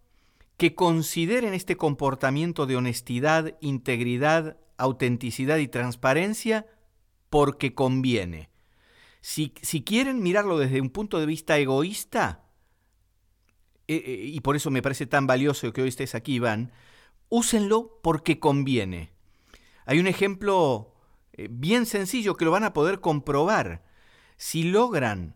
[0.58, 6.66] que consideren este comportamiento de honestidad, integridad, autenticidad y transparencia
[7.30, 8.50] porque conviene.
[9.22, 12.44] Si, quieren mirarlo desde un punto de vista egoísta,
[13.88, 16.72] eh, eh, y por eso me parece tan valioso que hoy estés aquí, Iván,
[17.30, 19.12] úsenlo porque conviene.
[19.86, 20.96] Hay un ejemplo
[21.50, 23.84] bien sencillo que lo van a poder comprobar.
[24.38, 25.36] Si logran,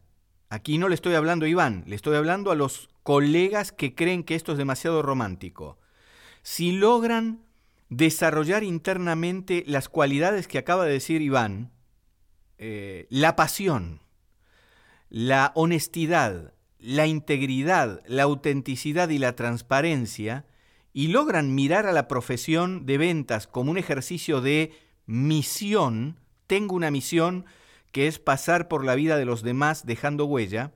[0.49, 4.23] aquí no le estoy hablando a Iván, le estoy hablando a los colegas que creen
[4.23, 5.77] que esto es demasiado romántico.
[6.41, 7.41] Si logran
[7.89, 11.71] desarrollar internamente las cualidades que acaba de decir Iván,
[12.57, 14.01] eh, la pasión,
[15.09, 20.45] la honestidad, la integridad, la autenticidad y la transparencia,
[20.93, 24.73] y logran mirar a la profesión de ventas como un ejercicio de
[25.05, 27.45] misión, tengo una misión
[27.97, 30.71] que es pasar por la vida de los demás dejando huella,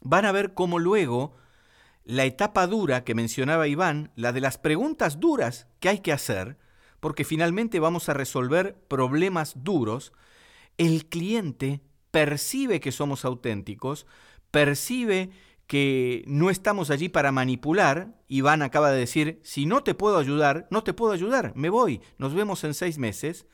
[0.00, 1.36] van a ver cómo luego
[2.02, 6.56] la etapa dura que mencionaba Iván, la de las preguntas duras que hay que hacer,
[7.00, 10.14] porque finalmente vamos a resolver problemas duros,
[10.78, 14.06] el cliente percibe que somos auténticos,
[14.50, 15.28] percibe
[15.66, 18.14] que no estamos allí para manipular.
[18.28, 22.00] Iván acaba de decir, si no te puedo ayudar, no te puedo ayudar, me voy,
[22.16, 23.46] nos vemos en seis meses.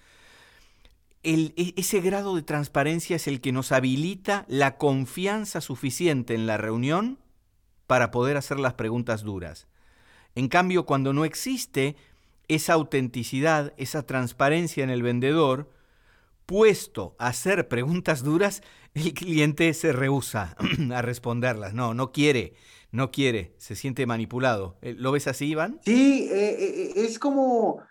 [1.23, 6.57] E, ese grado de transparencia es el que nos habilita la confianza suficiente en la
[6.57, 7.19] reunión
[7.87, 9.67] para poder hacer las preguntas duras.
[10.35, 11.97] En cambio, cuando no existe
[12.49, 15.71] esa autenticidad, esa transparencia en el vendedor,
[16.47, 18.63] puesto a hacer preguntas duras,
[18.95, 20.57] el cliente se rehúsa
[20.95, 21.75] a responderlas.
[21.75, 22.55] No, no quiere,
[22.91, 24.77] no quiere, se siente manipulado.
[24.83, 25.81] Eh, ¿Lo ves así, Iván?
[25.85, 27.83] Sí, eh, eh, es como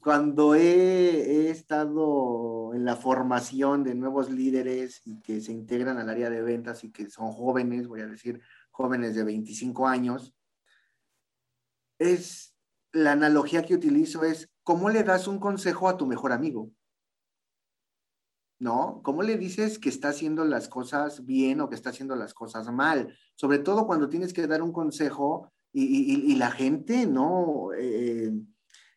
[0.00, 6.30] cuando he, estado en la formación de nuevos líderes y que se integran al área
[6.30, 8.40] de ventas y que son jóvenes, voy a decir,
[8.70, 10.34] jóvenes de 25 años,
[11.98, 12.54] es
[12.92, 16.70] la analogía que utilizo es, ¿cómo le das un consejo a tu mejor amigo?
[18.60, 19.00] ¿no?
[19.02, 22.70] ¿Cómo le dices que está haciendo las cosas bien o que está haciendo las cosas
[22.70, 23.16] mal?
[23.34, 27.70] Sobre todo cuando tienes que dar un consejo y, la gente, ¿no?
[27.76, 28.32] Eh,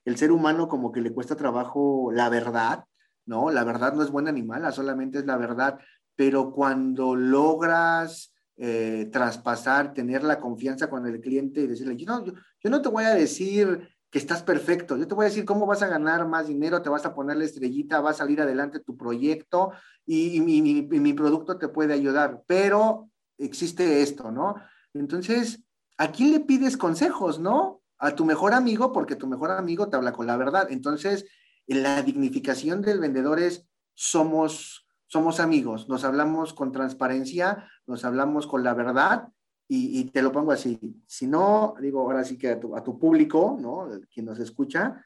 [0.06, 2.86] el ser humano como que le cuesta trabajo la verdad,
[3.26, 3.52] ¿no?
[3.52, 5.80] La verdad no es buena ni mala, solamente es la verdad,
[6.16, 12.70] pero cuando logras eh, traspasar, tener la confianza con el cliente y decirle, yo yo
[12.70, 14.96] no te voy a decir que estás perfecto.
[14.96, 17.36] Yo te voy a decir cómo vas a ganar más dinero, te vas a poner
[17.36, 19.72] la estrellita, va a salir adelante tu proyecto
[20.06, 24.54] y, mi, producto te puede ayudar, pero existe esto, ¿no?
[24.94, 25.64] Entonces,
[25.98, 27.82] ¿a quién le pides consejos, no?
[28.04, 30.68] A tu mejor amigo, porque tu mejor amigo te habla con la verdad.
[30.70, 31.26] Entonces,
[31.68, 38.62] la dignificación del vendedor es somos, somos amigos, nos hablamos con transparencia, nos hablamos con
[38.62, 39.30] la verdad
[39.70, 40.78] y, te lo pongo así,
[41.08, 43.88] si no, digo, ahora sí que a tu, a tu público, ¿no?
[44.14, 45.04] Quien nos escucha,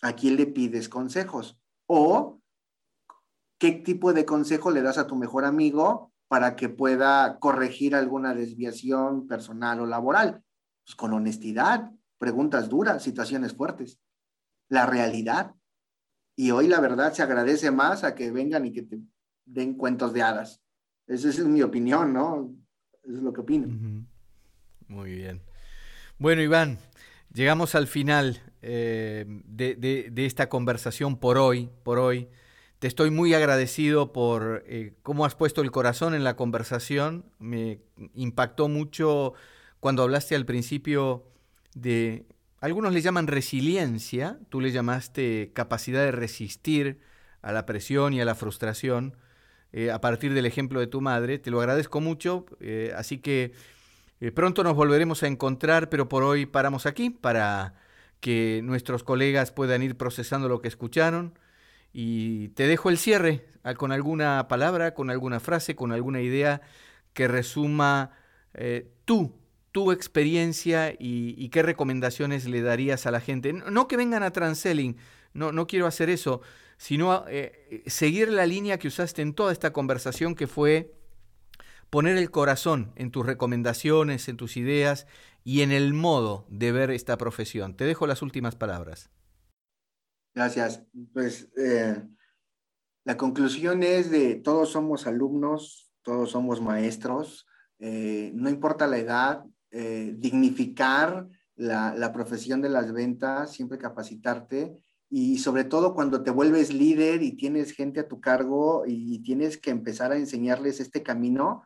[0.00, 1.60] ¿a quién le pides consejos?
[1.86, 2.40] O,
[3.58, 8.34] ¿qué tipo de consejo le das a tu mejor amigo para que pueda corregir alguna
[8.34, 10.42] desviación personal o laboral?
[10.86, 11.92] Pues con honestidad,
[12.24, 14.00] preguntas duras, situaciones fuertes,
[14.70, 15.54] la realidad.
[16.34, 18.98] Y hoy la verdad se agradece más a que vengan y que te
[19.44, 20.62] den cuentos de hadas.
[21.06, 22.50] Esa es mi opinión, ¿no?
[23.02, 23.68] Eso es lo que opino.
[24.88, 25.42] Muy bien.
[26.18, 26.78] Bueno, Iván,
[27.30, 32.30] llegamos al final eh, de, esta conversación por hoy, por hoy.
[32.78, 37.26] Te estoy muy agradecido por eh, cómo has puesto el corazón en la conversación.
[37.38, 37.82] Me
[38.14, 39.34] impactó mucho
[39.78, 41.33] cuando hablaste al principio
[41.74, 42.26] de,
[42.60, 47.00] algunos le llaman resiliencia, tú le llamaste capacidad de resistir
[47.42, 49.16] a la presión y a la frustración.
[49.76, 51.40] Eh, a partir del ejemplo de tu madre.
[51.40, 53.50] Te lo agradezco mucho, eh, así que
[54.20, 57.74] eh, pronto nos volveremos a encontrar, pero por hoy paramos aquí para
[58.20, 61.36] que nuestros colegas puedan ir procesando lo que escucharon.
[61.92, 66.60] Y te dejo el cierre ah, con alguna palabra, con alguna frase, con alguna idea
[67.12, 68.12] que resuma
[69.04, 69.34] tú,
[69.74, 73.52] tu experiencia y, qué recomendaciones le darías a la gente.
[73.52, 74.96] No, que vengan a Transelling,
[75.32, 76.42] no, no quiero hacer eso,
[76.76, 80.94] sino eh, seguir la línea que usaste en toda esta conversación, que fue
[81.90, 85.08] poner el corazón en tus recomendaciones, en tus ideas
[85.42, 87.76] y en el modo de ver esta profesión.
[87.76, 89.10] Te dejo las últimas palabras.
[90.36, 90.84] Gracias.
[91.12, 92.00] Pues eh,
[93.02, 97.48] la conclusión es de todos somos alumnos, todos somos maestros,
[97.80, 99.44] eh, no importa la edad,
[99.74, 104.76] dignificar la, profesión de las ventas, siempre capacitarte
[105.10, 109.58] y sobre todo cuando te vuelves líder y tienes gente a tu cargo y tienes
[109.58, 111.64] que empezar a enseñarles este camino,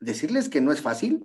[0.00, 1.24] decirles que no es fácil,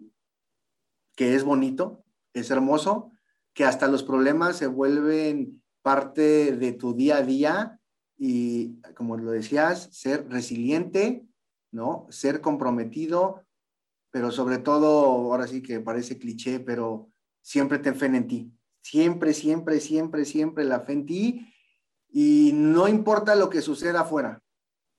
[1.15, 3.11] que es bonito, es hermoso,
[3.53, 7.79] que hasta los problemas se vuelven parte de tu día a día
[8.17, 11.25] y, como lo decías, ser resiliente,
[11.71, 12.07] ¿no?
[12.09, 13.44] Ser comprometido,
[14.15, 17.09] pero sobre todo, ahora sí que parece cliché, pero
[17.41, 18.49] siempre ten fe en ti,
[18.79, 21.53] Siempre, siempre, siempre, siempre la fe en ti.
[22.07, 24.41] Y no importa lo que suceda afuera,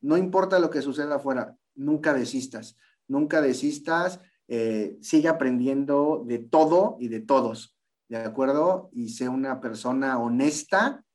[0.03, 2.77] no importa lo que suceda afuera, nunca desistas,
[3.09, 7.75] nunca desistas, eh, sigue aprendiendo de todo y de todos,
[8.11, 8.91] ¿de acuerdo?
[8.93, 11.07] Y sé una persona honesta,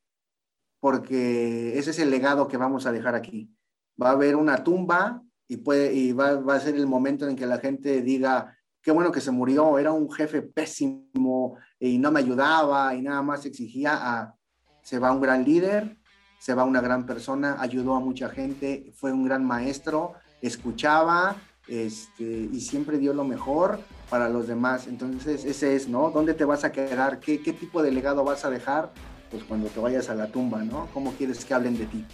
[0.80, 3.56] porque ese es el legado que vamos a dejar aquí.
[4.02, 5.22] Va a haber una tumba
[5.52, 9.32] y, va a ser el momento en que la gente diga, qué bueno que se
[9.32, 14.36] murió, era un jefe pésimo y no me ayudaba y nada más exigía a,
[14.82, 15.98] se va un gran líder,
[16.40, 21.36] se va una gran persona, ayudó a mucha gente, fue un gran maestro, escuchaba
[21.68, 23.80] este, y siempre dio lo mejor
[24.10, 24.88] para los demás.
[24.88, 26.10] Entonces, ese es, ¿no?
[26.10, 27.20] ¿Dónde te vas a quedar?
[27.20, 28.92] ¿Qué, qué tipo de legado vas a dejar?
[29.30, 30.88] Pues cuando te vayas a la tumba, ¿no?
[30.94, 32.06] ¿Cómo quieres que hablen de ti?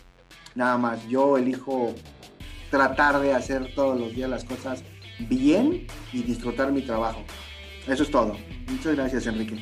[0.56, 1.94] Nada más, yo elijo
[2.70, 4.84] tratar de hacer todos los días las cosas
[5.20, 7.24] bien y disfrutar mi trabajo.
[7.88, 8.38] Eso es todo.
[8.68, 9.60] Muchas gracias, Enrique.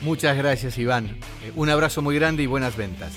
[0.00, 1.06] Muchas gracias, Iván.
[1.44, 3.12] Eh, un abrazo muy grande y buenas ventas.